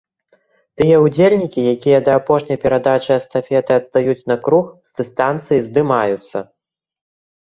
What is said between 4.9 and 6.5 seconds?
з дыстанцыі здымаюцца.